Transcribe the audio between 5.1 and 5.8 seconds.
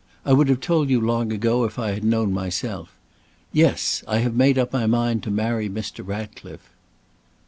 to marry